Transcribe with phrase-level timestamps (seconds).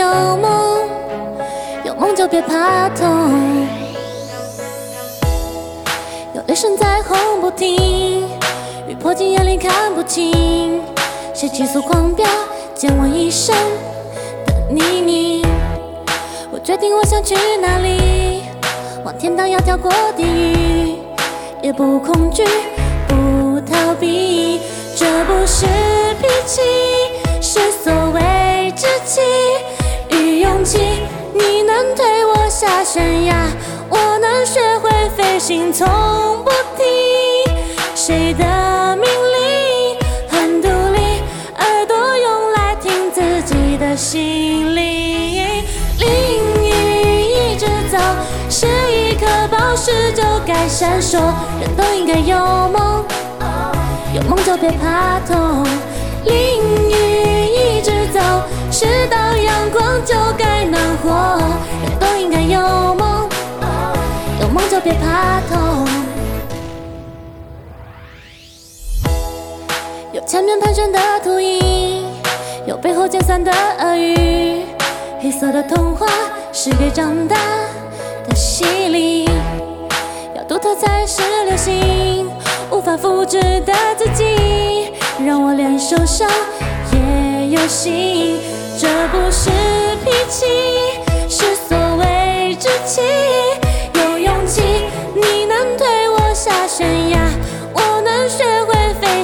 [0.00, 0.78] 有梦，
[1.84, 3.66] 有梦就别怕痛。
[6.34, 8.26] 有雷声在轰不停，
[8.88, 10.80] 雨泼进眼里看不清，
[11.34, 12.26] 谁急速狂飙，
[12.74, 13.54] 溅我一身
[14.46, 15.46] 的泥泞。
[16.50, 18.44] 我决定我想去哪里，
[19.04, 20.96] 往天堂要跳过地狱，
[21.62, 22.42] 也不恐惧，
[23.06, 24.60] 不逃避，
[24.96, 25.66] 这不是
[26.22, 26.62] 脾气，
[32.60, 33.34] 下悬崖，
[33.88, 35.88] 我能学会飞行，从
[36.44, 36.84] 不听
[37.94, 38.44] 谁的
[38.96, 39.96] 命令，
[40.28, 41.22] 很独立，
[41.56, 45.64] 耳朵用来听自己的心灵。
[45.96, 46.06] 淋
[46.62, 47.96] 雨一直走，
[48.50, 51.18] 是一颗宝石就该闪烁，
[51.62, 52.36] 人都应该有
[52.68, 53.06] 梦，
[54.14, 55.64] 有梦就别怕痛。
[56.26, 56.69] 淋
[64.82, 65.86] 别怕痛。
[70.12, 72.04] 有前面盘旋的秃鹰，
[72.66, 74.64] 有背后尖酸的鳄鱼，
[75.20, 76.06] 黑色的童话
[76.52, 77.36] 是给长大
[78.28, 79.24] 的洗礼。
[80.34, 82.28] 要独特才是流行，
[82.70, 84.92] 无法复制的自己，
[85.24, 86.28] 让我连受伤
[86.92, 88.49] 也有心。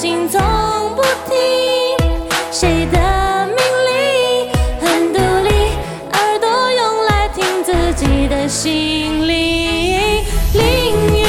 [0.00, 0.40] 心，从
[0.96, 1.36] 不听
[2.50, 2.98] 谁的
[3.48, 5.50] 命令，很独立，
[6.14, 10.24] 耳朵用来听自己的心灵。
[10.54, 11.20] 淋雨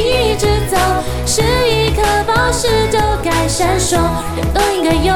[0.00, 0.78] 一直走，
[1.26, 3.98] 是一颗宝石就该闪烁，
[4.34, 5.12] 人都应该，有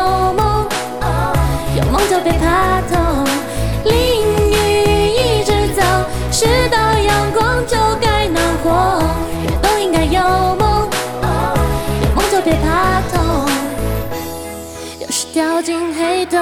[16.30, 16.38] 动，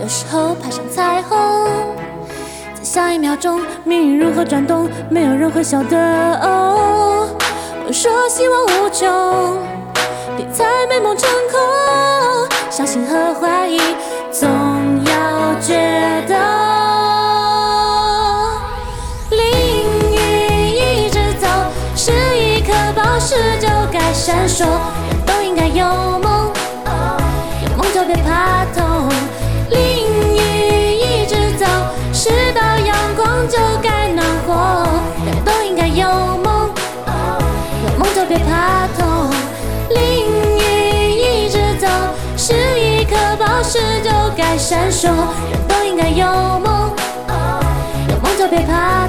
[0.00, 1.38] 有时候爬上彩虹。
[2.74, 5.96] 在下一秒钟，命运如何转动，没有人会晓得。
[6.42, 7.28] 哦，
[7.86, 9.58] 我说希望无穷，
[10.36, 11.60] 别再美梦成空，
[12.70, 13.78] 相信和怀疑
[14.30, 14.48] 总
[15.04, 16.34] 要决斗。
[19.30, 19.38] 淋
[20.12, 20.16] 雨
[20.70, 21.46] 一直走，
[21.94, 25.84] 是一颗宝石就该闪烁，人都应该有
[26.18, 26.31] 梦，
[28.06, 29.08] 别怕痛。
[29.70, 29.78] 淋
[30.34, 31.66] 雨一直走，
[32.12, 34.86] 是道阳光就该暖和，
[35.24, 36.06] 人都应该有
[36.38, 36.70] 梦，
[37.84, 39.30] 有梦就别怕痛。
[39.90, 40.26] 淋
[40.58, 40.64] 雨
[41.12, 41.86] 一直走，
[42.36, 45.08] 是一颗宝石就该闪烁，
[45.50, 46.26] 人都应该有
[46.60, 46.90] 梦，
[48.08, 49.01] 有梦就别怕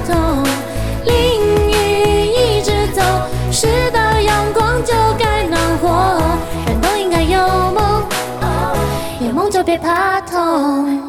[9.74, 11.03] 别怕痛。